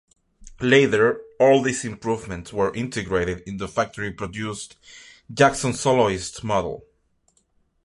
[0.61, 4.75] Later all these improvements were integrated in the factory-produced
[5.31, 6.87] Jackson Soloist model.